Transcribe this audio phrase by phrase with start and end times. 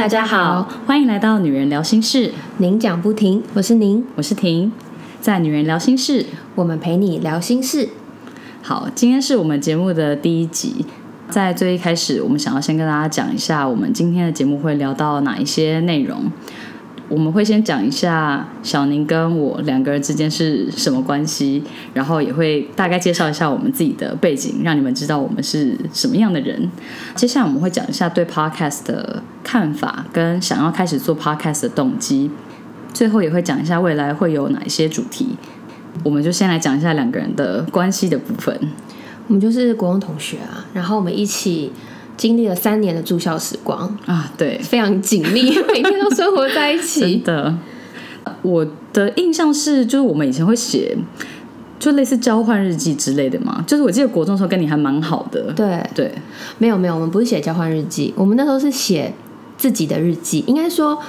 [0.00, 4.72] 大家好，欢迎来到女人聊心事，您讲不停，我是您，我是婷，
[5.20, 6.24] 在女人聊心事，
[6.54, 7.86] 我们陪你聊心事。
[8.62, 10.86] 好，今天是我们节目的第一集，
[11.28, 16.32] 在最一开始，我们想要先跟大家讲一下，我们今天的节目会聊到哪一些内容。
[17.10, 21.60] 我们会先讲一下小宁跟我两个人之间是什么关系，
[21.92, 26.70] 然后也会大概介绍一下我们自己的背景，让你们知道我们是什么样的人。
[27.16, 32.30] 接下来我们会讲一下对 podcast 的看法，跟想要开始做 podcast 的动机。
[32.94, 35.36] 最后也会讲一下未来会有哪一些主题。
[36.04, 38.56] 我们就先来讲一下两个人的关系的部分。
[39.26, 41.72] 我们就是国中同学啊，然后我们一起。
[42.20, 47.00] 经历了三年的住校时光啊，对，非常紧密， 每天都生活在一起。
[47.00, 47.58] 真的，
[48.42, 50.94] 我的印象是，就是我们以前会写，
[51.78, 53.64] 就类似交换日记之类的嘛。
[53.66, 55.50] 就是我记得国中时候跟你还蛮好的。
[55.54, 56.12] 对对，
[56.58, 59.14] 没有没有，我们不是写交换日记，我们那时候是写
[59.56, 61.00] 自己的日记，应该说。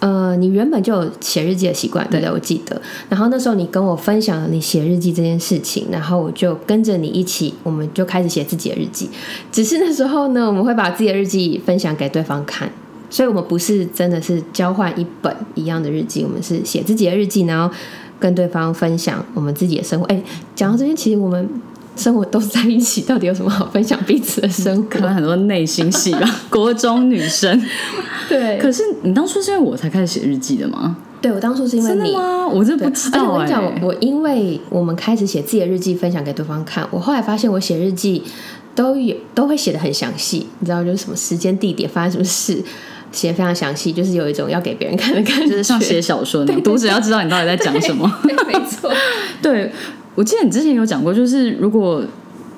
[0.00, 2.30] 呃，你原本就有写日记的习惯，对对？
[2.30, 2.80] 我记得。
[3.08, 9.08] 然后那时候你跟我分享了你写日记这件事情，然后我就跟着你一起，我们就开始写自己的日记。
[9.50, 12.70] 只是那时候呢，我们会把自己的日记分享给对方看，
[13.08, 17.74] 所以我们不是真的是交换一本一样的日记，我们是写自己的日记，然后
[18.20, 20.04] 跟对方分享我们自己的生活。
[20.06, 20.22] 哎，
[20.54, 21.48] 讲到这边，其实我们。
[21.96, 24.82] 生活都在一起，到底有什么好分享彼此的生活？
[24.90, 26.28] 可能很多内心戏吧。
[26.50, 27.56] 国中女生，
[28.28, 28.58] 对。
[28.58, 30.96] 可是你当初是因为我才开始写日记的吗？
[31.20, 32.46] 对，我当初是因为你吗？
[32.46, 33.24] 我真的不知道。
[33.30, 36.86] 我跟你讲，我因为我们开始写自己的日记，分享给对方看。
[36.90, 38.22] 我后来发现，我写日记
[38.74, 42.62] 都有都会写的很详细，你知道，就是什么时间、地点、发生什么事，
[43.10, 48.10] 写的非常详细，就是有一种要给别人看的感 觉，就是像写小说那样，读者要知道你到底在讲什么。
[48.22, 48.92] 没错，
[49.40, 49.70] 对。
[50.16, 52.00] 我记得你之前有讲过，就是如果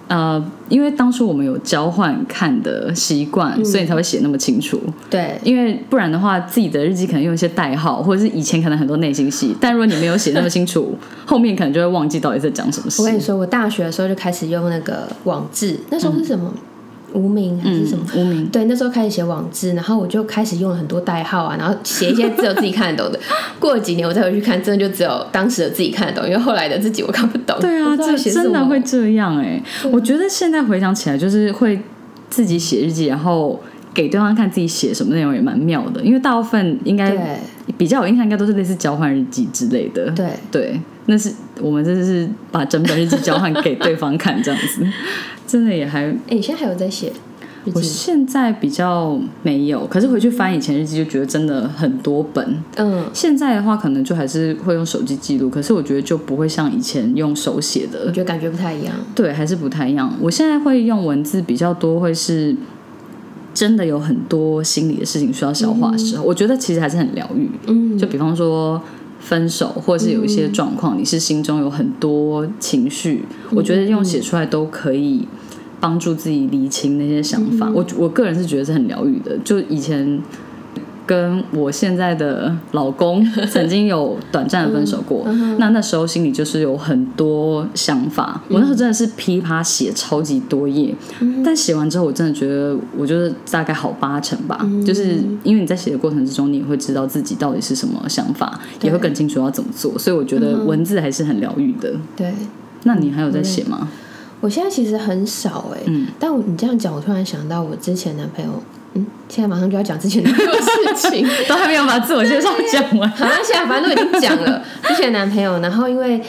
[0.09, 4.81] 呃，因为当初我们有交换看的习惯，所以才会写那么清楚。
[5.11, 10.97] 对，因为不然的话，自己的日记可能用一些代号，或者是以前可能很多内心戏，但如果你没有写那么清楚，
[11.27, 13.03] 后面可能就会忘记到底在讲什么事。
[13.03, 16.53] 我跟你说，我大学的时候就开始用那个网志，那时候是什么？
[17.13, 18.05] 无名还是什么？
[18.17, 18.47] 无名。
[18.53, 23.19] 对，那时候开始写网志，然后我就开始用了很多代号啊，然后写一些只有自己看得懂的。
[23.59, 27.57] 过了几年，我再回去看，真的就只有当时的自己看得懂，因为后来的自己我看不懂。
[27.61, 29.63] 对啊，这真的会这样哎！
[29.91, 31.81] 我觉得现在回想起来，就是会
[32.29, 33.61] 自己写日记，然后
[33.97, 36.03] 给对方看自己写什么内容，也蛮妙的。
[36.03, 37.41] 因为大部分应该
[37.79, 40.11] 比较有印象，应该都是类似交换日记之类的。
[40.11, 44.87] 对对，那是我们这是把整本日记交换给对方看，这样子。
[45.49, 47.11] 真的也还哎，你现在还有在写？
[47.75, 52.63] 我现在比较没有，可是回去翻以前日记，就觉得真的很多本。
[52.77, 58.95] 嗯，现在的话可能就还是会用手机记录，可是我觉得就不会像以前用手写的，我觉得感觉不太一样。
[59.17, 60.13] 对，还是不太一样。
[60.21, 62.55] 我现在会用文字比较多，会是
[63.57, 67.51] 真的有很多心理的事情需要消化的时候，我觉得其实还是很疗愈。
[67.67, 68.81] 嗯，就比方说
[69.19, 75.27] 分手，或者是有一些状况，你是心中有很多情绪，我觉得用写出来都可以。
[75.79, 79.37] 帮助自己理清那些想法，我我个人是觉得是很疗愈的。
[79.45, 80.19] 就以前
[81.07, 85.25] 跟我现在的老公 曾经有短暂的分手过，
[85.59, 88.41] 那那时候心里就是有很多想法。
[88.49, 90.95] 我那时候真的是噼啪写超级多页，
[91.45, 94.69] 但写完之后，我真的觉得我就是大概好八成吧。
[94.85, 99.97] 就是因为你在写的过程之中，你也会知道自己到底是什么想法，也会更清楚要怎么做。
[99.99, 101.93] 所以我觉得文字还是很疗愈的。
[102.17, 102.35] 对，
[102.83, 103.89] 那你还有在写吗？
[104.41, 105.81] 我现在其实很少哎，
[106.21, 108.51] 但我你这样讲，我突然想到我之前男朋友，
[108.97, 113.09] 嗯，现在马上就要讲之前男朋友事情， 都还没有把自我介绍讲完。
[113.11, 116.21] 好，现在反正都已经讲了 之前男朋友，然后因为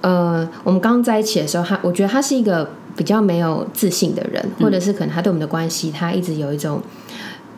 [0.00, 6.80] 呃，我们刚在一起的时候，他我觉得他是一个比较没有自信的人，或者是可能他对我们的关系，他一直有一种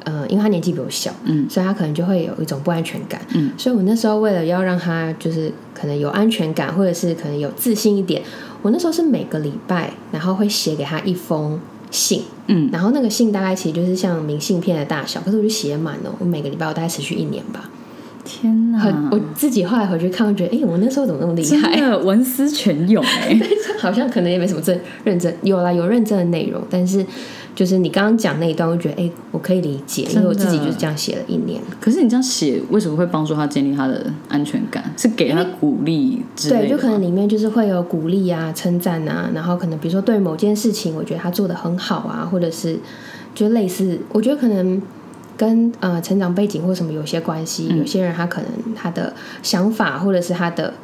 [0.05, 8.23] 呃，因为他年纪比我小，嗯，所以他可能就会有一种不安全感，嗯，所以我那时候为了要让他就是可能有安全感，或者是可能有自信一点。
[8.63, 11.61] 我那时候是每个礼拜，然后会写给他一封
[11.91, 16.15] 信，嗯，然后那个信大概其实就是像明信片的大小，可是我就写满了。
[16.19, 17.71] 我每个礼拜我大概持续一年吧。
[18.25, 19.09] 天哪！
[19.11, 21.77] 我自己后来回去看，我觉得，哎，我那时候怎么那么厉害？
[21.77, 23.41] 真的 文思泉涌哎，
[23.79, 27.05] 好像可能也没什么真认真，有啦，有认真的内容，但是。
[27.57, 31.59] 就是你刚刚讲那一段，我觉得哎，我可以理解，因为我自己就是这样写了一年。
[31.81, 34.85] 可是你这样写，为什么会帮助他建立他的安全感？
[34.95, 36.63] 是给他鼓励之类的？
[36.69, 42.79] 对，就可能里面就是会有鼓励啊、称赞啊，然后可能比如说对某件事情，我觉得他做的很好啊，或者是
[43.35, 44.83] 就类似，我觉得可能
[45.39, 47.69] 跟呃成长背景或什么有些关系。
[47.69, 50.75] 有些人他可能他的想法或者是他的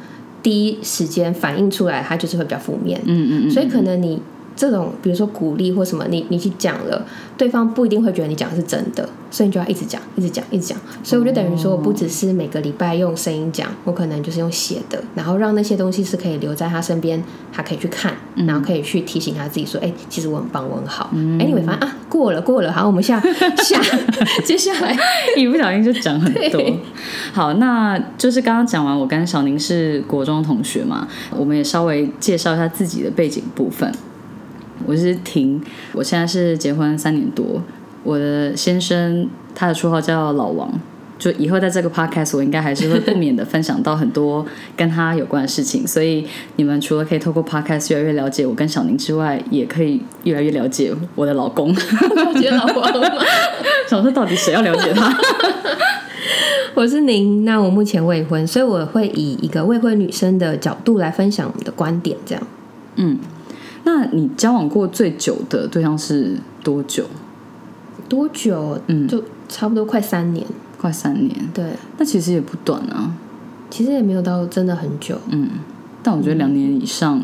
[0.41, 2.99] 第一时间反映出来，他就是会比较负面。
[3.05, 3.51] 嗯嗯嗯。
[3.51, 4.19] 所以可能你。
[4.55, 7.05] 这种比如说鼓励或什么，你你去讲了，
[7.37, 10.77] 对方不一定会觉得你讲的是真的，所以你就要一直讲，一直讲，一直讲。
[11.03, 17.21] 所以我就等于说，我不只是每个礼拜用声音讲，我可能就是用写的，然后让那些东西是可以留在他身边，
[17.51, 21.09] 他可以去看，然后可以去提醒他自己说，哎，其实我很棒，我很好。
[21.13, 23.19] 哎，你会发现啊，过了过了，好，我们下
[23.57, 23.81] 下
[24.45, 24.95] 接下来
[25.35, 26.61] 一不小心就讲很多。
[27.33, 33.91] 好，那就是刚刚讲完，我跟小宁是国中同学嘛，我们也稍微介绍一下自己的背景部分。
[34.85, 35.61] 我是婷，
[35.93, 37.61] 我现在是结婚三年多。
[38.03, 40.69] 我的先生他的绰号叫老王，
[41.17, 45.87] 就以后在这个 podcast 我应该还是会不免的分享到很多跟他有关的事情。
[45.87, 46.27] 所以
[46.57, 51.73] 你们除了可以透过 podcast 越来越了解我跟小宁之外，也可以越来越了解我的老公。
[51.73, 53.23] 了解老王吗？
[53.87, 55.17] 想说到底谁要了解他？
[56.75, 62.43] 我是宁，那我目前未婚，所以我会以一个未婚女生的角度来分享我们的观点，这样。
[62.95, 63.17] 嗯。
[63.83, 67.05] 那你交往过最久的对象是多久？
[68.07, 68.79] 多久？
[68.87, 70.45] 嗯，就差不多快三年，
[70.77, 71.35] 快三年。
[71.53, 71.65] 对，
[71.97, 73.13] 那其实也不短啊。
[73.69, 75.17] 其实也没有到真的很久。
[75.29, 75.49] 嗯，
[76.03, 77.21] 但我觉得两年以上，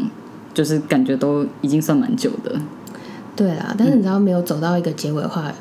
[0.53, 2.59] 就是感觉都已经算蛮久的。
[3.35, 5.51] 对啊，但是你知道没有走到一个结尾的话，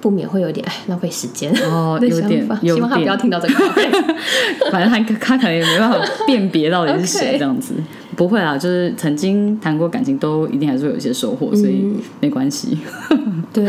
[0.00, 2.48] 不免会有点哎浪费时间哦，有点。
[2.62, 3.54] 希望他不要听到这个。
[4.72, 7.74] 反正他他可能也没办法辨别到底是谁 这样子。
[8.16, 12.78] 不会啊，就是曾经谈过感情，都一定还是会有一些收获，所以没关系。
[13.52, 13.68] 对，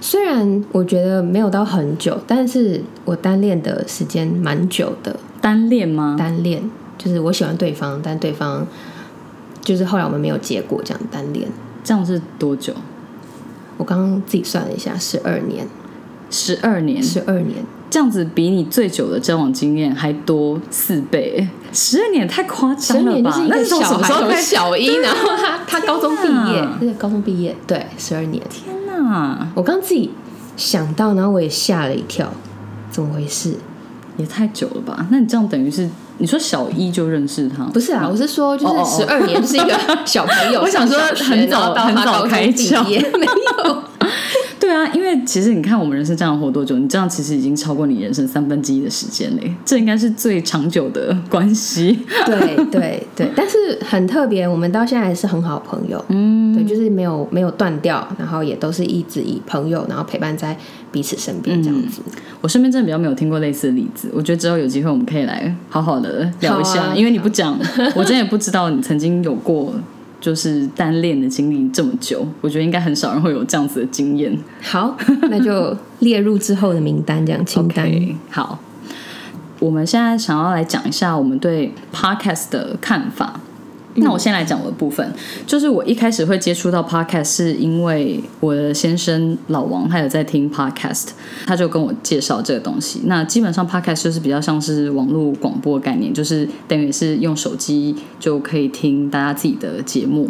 [0.00, 5.16] 虽然我觉得没有到很久，但是我单恋的时间蛮久的。
[5.40, 6.16] 单恋吗？
[6.18, 6.62] 单恋
[6.98, 8.66] 就是我喜欢对方，但对方
[9.62, 11.48] 就是后来我们没有结果，这样单恋。
[11.82, 12.74] 这样是多久？
[13.76, 15.66] 我刚刚自己算了一下，十二年。
[16.28, 17.64] 十二年，十二年。
[17.90, 23.44] 这样子比你最久的交往经验还多四倍，十二年太夸张了吧？
[23.48, 28.40] 那是小孩从小一，然后他他高中毕业，对，高中毕业，对，十二年。
[28.48, 29.48] 天哪！
[29.56, 30.12] 我刚自己
[30.56, 32.32] 想到，然后我也吓了一跳，
[32.90, 33.54] 怎么回事？
[34.16, 35.06] 也太久了吧？
[35.10, 35.88] 那你这样等于是
[36.18, 37.64] 你说小一就认识他？
[37.64, 43.82] 不是啊，我是说就是十二年是一个小朋友， 我想说很早很早开窍， 没有。
[44.70, 46.78] 对啊，因为其实你看我们人生这样活多久？
[46.78, 51.98] 你这样其实已经超过你人生三分之一的时间嘞，这应该是最长久的关系。
[52.24, 56.04] 对对对，但是很特别，我们到现在还是很好朋友。
[56.06, 60.56] 嗯，对，就是没有没有断掉，然后也都是一直以朋友，然后陪伴在
[60.92, 62.00] 彼此身边这样子。
[62.40, 67.58] 我身边真的比较没有听过类似的例子，我觉得之后有机会我们可以来好好的聊一下，因为你不讲，
[67.96, 69.74] 我真的也不知道你曾经有过。
[70.20, 74.36] 就是单恋的经历这么久，我觉得应该很少人会有这样子的经验。
[74.62, 74.96] 好，
[75.30, 77.90] 那就列入之后的名单，这样清单。
[78.30, 78.58] 好，
[79.58, 83.40] 我们现在想要来讲一下我们对 podcast 的看法。
[83.96, 85.12] 那我先来讲我的部分，
[85.46, 91.08] 就是我一开始会接触到 podcast，是因为我的先生老王他有在听 podcast，
[91.46, 93.02] 他就跟我介绍这个东西。
[93.04, 100.28] 那基本上 podcast 就是比较像是网络广播概念，就是等于是用手机就可以听大家自己的节目。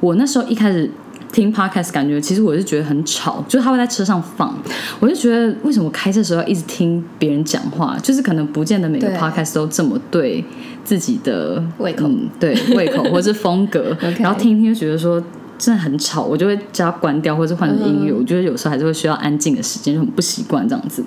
[0.00, 0.90] 我那时候一开始。
[1.34, 4.56] 听 podcast 感觉其实我是觉得很吵，就是他会在车上放，
[5.00, 7.98] 我就觉得为什么开车时候要一直听别人讲话？
[8.00, 10.44] 就是可能不见得每个 podcast 都这么对
[10.84, 15.20] 自己的胃口，对胃口或者是风格， 然后听听就觉得说
[15.58, 18.12] 真的很吵，我就会叫他关掉或者换成音乐。
[18.12, 21.04] 我觉得有时候还是会需要安静的时间，就很不习惯这样子。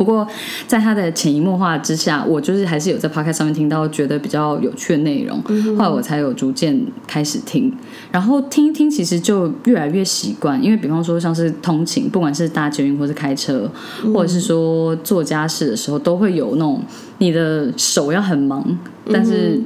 [0.00, 0.26] 不过，
[0.66, 5.38] 在他的潜移默化之下，我就是还是有在 podcast 上面听到觉得比较有趣的内容，
[5.76, 7.70] 后来我才有逐渐开始听，
[8.10, 10.58] 然后听一听，其实就越来越习惯。
[10.64, 13.70] 因为比方说像是通勤，不管是搭捷运或是开车，
[14.14, 16.82] 或者是说做家事的时候，都会有那种
[17.18, 18.64] 你的手要很忙，
[19.12, 19.60] 但是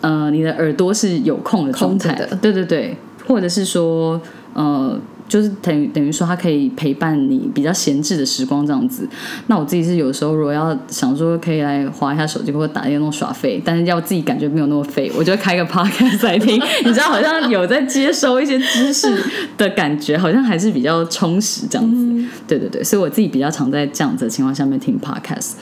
[0.00, 2.96] 呃，你的耳朵是有空的状态的，对对对，
[3.26, 4.20] 或者是说
[4.54, 4.96] 呃。
[5.28, 9.08] 就是等于等于说，它可以陪伴你比较闲置的时光这样子。
[9.46, 16.60] 那我自己是有时候如果要想说可以来划一下手机或者打电动耍废，但是要自己感觉没有那么废，我就开个 podcast 来听。
[16.84, 19.08] 你知道，好像有在接收一些知识
[19.56, 22.28] 的感觉，好像还是比较充实这样子。
[22.46, 25.52] 对对对，所以我自己比较常在这样子的情况下面听 podcast。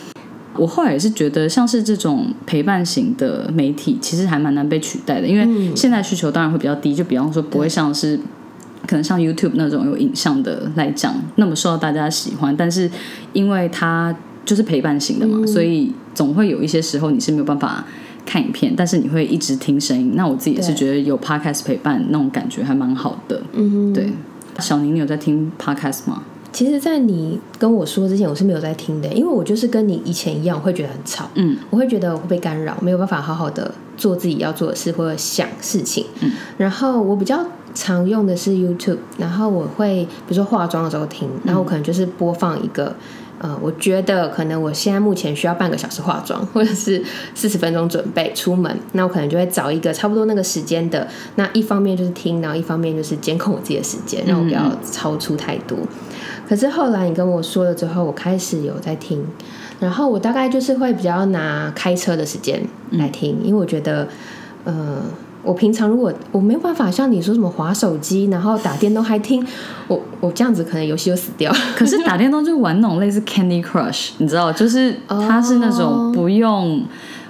[0.57, 8.19] 我后来也是觉得，像是这种陪伴型的媒体，其实还蛮难被取代的，因为现在需求当然会比较低，就比方说不会像是。
[8.91, 12.91] 可能像 YouTube 那种有影像的来讲，那么受到大家喜欢，但是
[13.33, 14.13] 因为它
[14.45, 17.85] 就是陪伴型的嘛，所以总会有一些时候你是没有办法
[18.27, 20.15] 看影片，但是你会一直听声音。
[20.17, 23.41] 那我自己也是觉得有 Podcast 陪伴那种感觉还蛮好的。
[23.53, 24.13] 嗯，对。
[24.59, 26.25] 小宁，你有在听 Podcast 吗？
[26.53, 31.31] 其实，在你跟我说之前，我是没有在听的，因为我就是跟你以前一样，我会觉得很吵。
[31.37, 36.05] 嗯，我会觉得我会被干扰，没有办法好好的做自己要做的事或者想事情。
[36.21, 42.95] 嗯，然后我比较常用的是 YouTube，然后我会比如说化妆的时候听，然后我可能就是播放一个。
[43.43, 47.03] 呃，我觉得可能我现在目前需要半个小时化妆， 或者是
[47.35, 51.09] 四十分钟准备出门，那我可能就会找一个差不多那个时间的。
[51.37, 55.79] 那一方面就是听，然后一方面就是监控我自己的时间，让我不要超出太多。
[56.47, 59.25] 可是后来你跟我说了之后，我开始有在听，
[59.79, 64.07] 然后我大概就是会比较拿开车的时间来听，因为我觉得，
[64.65, 65.03] 呃。
[65.43, 69.45] 我平常如果我没有办法像你说什么划手机，然后打电动还听，
[69.89, 71.51] 我我这样子可能游戏就死掉。
[71.75, 76.83] 可是打电动就玩那种类似 Candy Crush，你知道，就是它是那种不用，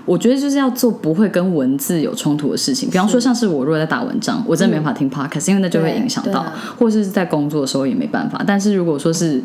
[0.05, 2.90] 我觉得就是要做不会跟文字有冲突的事情。
[2.90, 6.45] 比方说像是我如果在打文章，我真的没法听 Podcast，因为那就会影响到，
[6.79, 8.43] 或者是在工作的时候也没办法。
[8.47, 9.40] 但是如果说是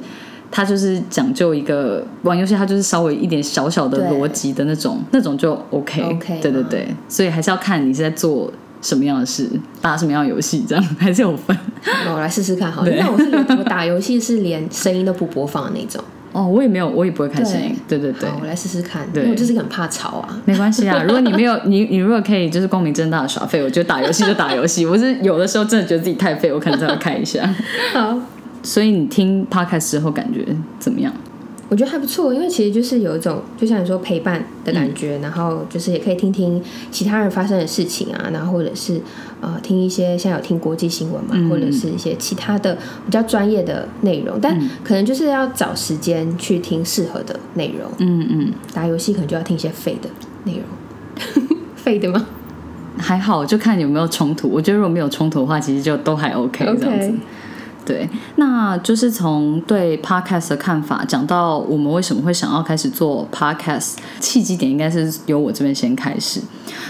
[0.56, 6.18] 他就是讲究一个玩游戏，他就是稍微一点小小的逻辑的那种，那种就 OK。
[6.42, 8.50] 对对对，所以还是要看你是在做
[8.82, 9.50] 什么样的事，
[9.82, 11.58] 打什么样的游戏，这样还是有分。
[12.10, 12.86] 我来试试看，好。
[12.86, 16.02] 那我是我打游戏是连声音都不播放的那种。
[16.32, 17.76] 哦，我也没有，我也不会看声音。
[17.86, 19.06] 对对对，我来试试看。
[19.12, 20.42] 对，我就是很怕吵啊。
[20.46, 24.86] 没关系啊， 如果你没有你你如果可以就是光明正大的耍废，我觉得打游戏就打游戏。
[24.86, 27.46] 我是有的时候真的觉得自己太废，我可能再要看一下。
[27.92, 28.18] 好。
[28.66, 30.46] 所以你听 podcast 之后感觉
[30.80, 31.14] 怎么样？
[31.68, 39.02] 我觉得还不错，因为其实就是有一种就像你说陪伴的感觉，然后就是也可以听听其他人发生的事情啊，然后或者是
[39.42, 47.90] 呃听一些像有听国际新闻嘛，或者是一些其他的比较专业的内容，但可能就是要找时间去听适合的内容。
[47.98, 50.10] 嗯嗯，打游戏可能就要听一些废的
[50.44, 52.28] 内容， 废的吗？
[52.98, 54.48] 还好，就看有没有冲突。
[54.48, 57.14] 我觉得如果没有冲突的话，其实就都还 OK 这样子。
[57.86, 66.42] 对，那就是从对 podcast 的看法讲到我们为什么会想要开始做 podcast，契机点应该是由我这边先开始，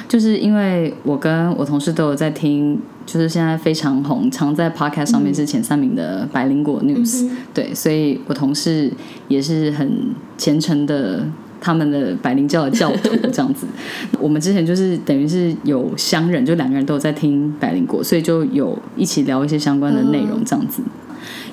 [0.07, 8.91] 就是因为我跟我同事都有在听，就是现在非常红，常在 podcast 上面是前三名的百灵果 news，对，所以我同事
[9.27, 11.25] 也是很虔诚的。
[11.59, 13.65] 他们的百灵教的教徒这样子，
[14.19, 20.81] 我们之前就是等于是有相认，就两个人都有在听百灵果，所以就有一起聊一些相关的内容这样子。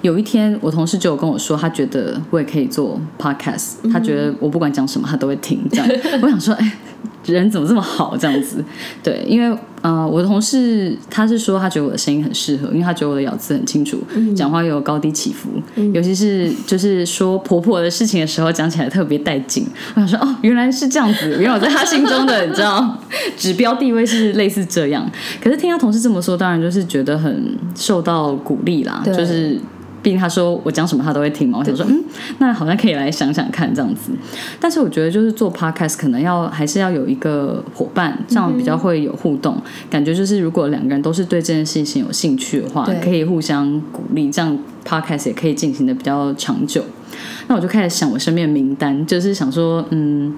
[0.03, 5.61] 有一天，我同事就有跟我说，他觉得我也可以做 podcast，他觉得我不管讲什么，他都会听。
[5.71, 5.89] 这样，
[6.23, 6.73] 我想说，哎。
[7.25, 8.17] 人怎么这么好？
[8.17, 8.65] 这样子，
[9.03, 13.99] 对，因为呃，我的同事他是说他觉得我的声音很适合，因为他觉得我的咬字很清楚，
[14.37, 15.49] 讲话又有高低起伏，
[15.93, 19.67] 尤其是就是说婆婆的事情的时候，讲起来特别带劲。
[19.95, 22.97] 我想说，哦，原来是这样子，原来我在他心中的你知道
[23.37, 25.11] 指标地位是类似这样。
[25.43, 29.59] 可是听他同事这么说，当然就是觉得很受到鼓励啦，就是。
[30.03, 32.05] 毕竟他说我讲什么他都会听嘛，我想说嗯，
[32.39, 34.11] 那好像可以来想想看这样子。
[34.59, 39.57] 但是我觉得就是做 podcast 可能要还是要有一个伙伴，这样比较会有互动。
[39.89, 46.83] 感觉就是如果两个人都是对这件事情有兴趣的话，可以互相鼓励，这样 podcast 也可以进行的比较长久。
[47.47, 50.35] 那我就开始想我身边的名单，就是想说嗯，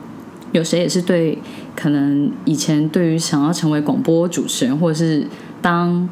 [0.52, 1.38] 有谁也是对
[1.74, 5.26] 可能以前对于想要成为广播主持人或者是
[5.62, 6.06] 当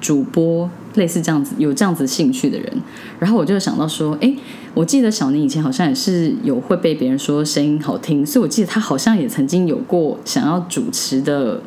[0.00, 0.68] 主播。
[0.98, 2.70] 类似这样子有这样子兴趣的人，
[3.18, 4.30] 然后我就想到说，哎，
[4.74, 11.62] 我记得小宁以前好像也是有会被别人说声音好听，所以我记得他好像也曾经有过想要主持的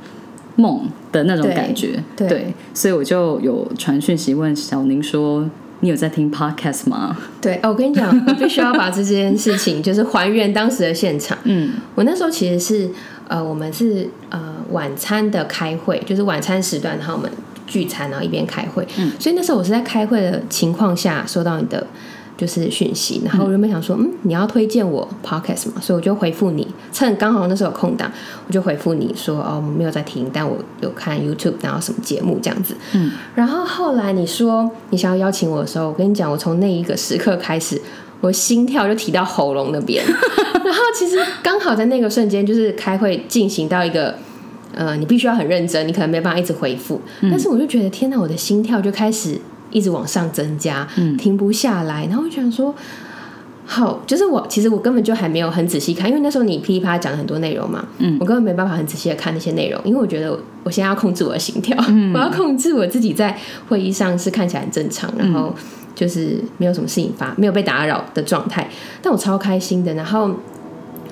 [0.57, 7.17] 梦的那种感觉，对，所以我就有传讯息问小宁说，你有在听 podcast 吗？
[7.41, 11.37] 对，哦，我跟你讲，我必须要把这件事情就是还原当时的现场。
[11.45, 12.89] 嗯，我那时候其实是
[13.27, 17.31] 呃，我们是呃晚餐的开会，就是晚餐时段，然后我们。
[17.71, 18.85] 聚餐，然后一边开会，
[19.17, 21.87] 所以那时候我是在开会的情况下收到你的
[22.37, 28.11] 就是讯息，然后原本想说，嗯，你要推荐我 podcast 嘛，所以我就回复你，趁刚好那时候有空档，
[28.45, 37.81] 我就回复你说，哦，我没有在听，但我有看 YouTube，然后什么节目这样子，嗯，然后后来你说你想要邀请我的时候，我跟你讲，我从那一个时刻开始，
[38.19, 40.03] 我心跳就提到喉咙那边，
[40.65, 44.13] 然后其实刚好在那个瞬间，就是开会进行到一个。
[44.73, 46.99] 呃，你必须要很认真，你可能没办法一直回复。
[47.21, 49.37] 但是我就觉得，天哪，我的心跳就开始
[49.71, 50.87] 一直往上增加，
[51.17, 52.05] 停不下来。
[52.07, 52.73] 然后我想说，
[53.65, 61.77] 好，就是我其实我根本就还没有很仔细看，因为那时候你噼里啪啦讲了很多内容嘛，嗯，我根本没办法很仔细的看那些内容，因为我觉得我现在要控制我的心跳，
[62.13, 63.37] 我要控制我自己在
[63.69, 65.53] 会议上是看起来很正常，然后
[65.95, 68.69] 就是没有什么事情发，没有被打扰的状态。
[69.01, 70.31] 但我超开心的，然后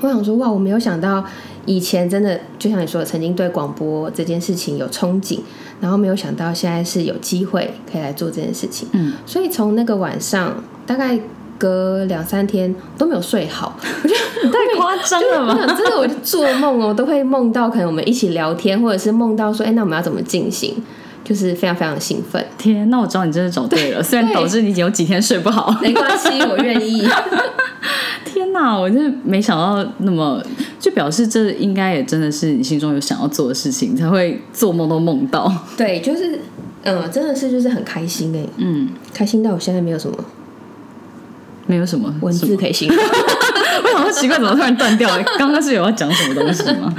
[0.01, 1.23] 我想说，哇，我没有想到。
[1.65, 5.39] 以前真的就像你说，曾经对广播这件事情有憧憬，
[5.79, 8.87] 然后没有想到现在是有机会可以来做这件事情。
[8.93, 11.19] 嗯，所以从那个晚上，大概
[11.59, 15.75] 隔两三天都没有睡好， 我觉得太夸张了吧！
[15.75, 20.75] 真的，我就做梦哦，都会梦到可能我们一起聊天，或者是梦到说，哎，那我们要怎么进行？
[21.23, 22.43] 就是非常非常的兴奋。
[22.57, 25.77] 天，那我知道你真的找对了，虽然导致你有几天睡不好。
[25.79, 27.07] 没关系，我愿意。
[28.59, 30.43] 天哪，我就没想到那么，
[30.79, 35.51] 就表示这应该也真的是你心中有想要做的事情，才会做梦都梦到。
[35.77, 36.39] 对，就是，
[36.83, 40.17] 嗯，真的是就是很开心哎，嗯，开心到我现在没有什么
[41.67, 42.97] 没有什么文字可以形容。
[43.81, 45.23] 我想说奇怪，怎么突然断掉了？
[45.37, 46.93] 刚刚是有要讲什么东西吗？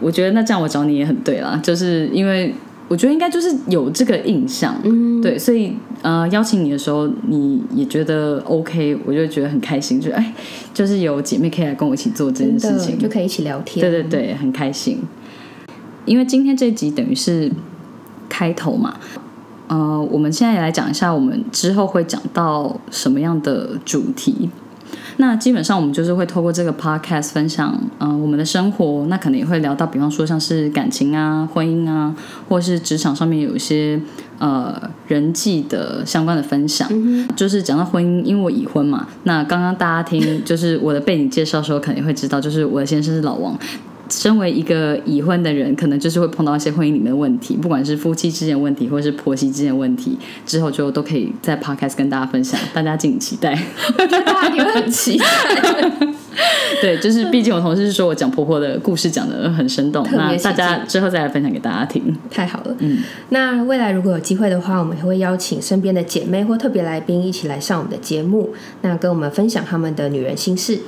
[0.00, 2.52] 我觉得那这样我找你也很对啦，就是因为
[2.88, 10.32] 我觉得应该就是有这个印象，嗯，对，所以呃邀请你的时候，你也觉得 OK，我就觉得很开心，就哎，
[10.72, 13.80] 就是有姐妹可以来跟我一起做这件事情，就可以一起聊天。
[13.80, 15.00] 对对对，很开心。
[16.04, 17.50] 因为今天这一集等于是
[18.28, 18.96] 开头嘛，
[19.66, 24.48] 呃，我们现在也来讲一下我们之后会讲到什么样的主题。
[25.18, 32.14] 那基本上我们就是会透过这个 podcast 分享，嗯、我们的生活，那可能也会聊到，比方说像是感情啊、婚姻啊，
[32.48, 34.00] 或是职场上面有一些
[34.38, 36.88] 呃人际的相关的分享。
[37.34, 43.58] 就是讲到婚姻，因为我已婚嘛，那刚刚大家听就是我的背景介绍的时候，肯定会知道，就是我的先生是老王。
[44.08, 53.56] 身为一个已婚的人，可能就是会碰到一些婚姻里面的问题，不管是夫妻之间的问题，或者是婆媳之间的问题，之后就都可以在 podcast 跟大家分享，大家敬请期待。
[53.96, 55.24] 大家一定会很期待。
[56.82, 62.14] 对，就是毕竟我同事是说我讲婆婆的故事讲的很生动，那大家之后再来分享给大家听。
[62.30, 62.98] 太好了，嗯，
[63.30, 70.78] 那未来如果有机会的话，我们也会邀请身边的姐妹或特别来宾一起来上我们的节目，那跟我们分享他们的女人心事。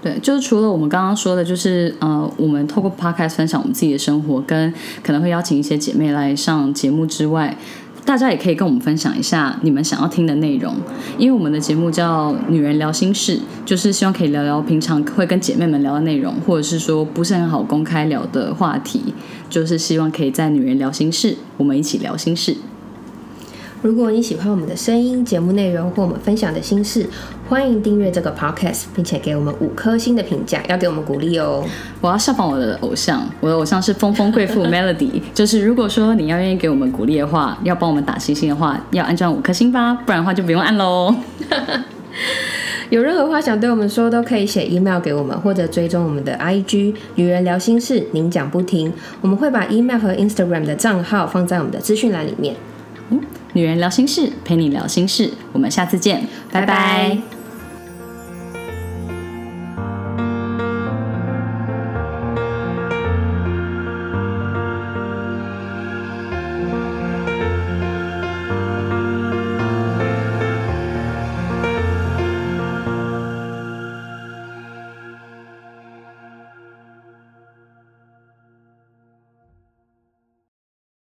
[0.00, 7.56] 对，就是除了我们刚刚说的，就是呃，我们透过 podcast 分享我们自己的生活，跟可能会邀请一些姐妹来上节目之外，
[8.04, 10.72] 大家也可以跟我们分享一下你们想要听的内容，
[11.18, 13.36] 因为我们的节目叫《女人聊心事》，
[13.66, 19.12] 就是希望可以聊聊平常会跟姐妹们聊的内容，或者是说不是很好公开聊的话题，
[19.50, 22.56] 就是希望可以在《女人聊心事》，我们一起聊心事。
[23.80, 27.08] 如果你喜欢我们的声音、节目内容或我们分享的心事，
[27.48, 31.64] 欢迎订阅这个 podcast，并且给我们五颗星的评价，要给我们鼓励哦。
[32.02, 35.22] 我要效仿我的偶像，我的偶像是风风贵妇 Melody。
[35.32, 41.14] 就是如果说你要愿意给我们鼓励的话，要帮我们打星星的话，要按照五颗星吧，不然的话就不用按喽。
[42.90, 48.92] 有任何话想对我们说，都可以写 email 给我们，或者追踪我们的 IG“ 女人聊心事”，您讲不停。
[49.22, 52.54] 我们会把 email 和 Instagram 的账号放在我们的资讯栏里面。
[53.08, 53.20] 嗯
[53.54, 57.18] 女人聊心事，陪你聊心事，我们下次见，拜拜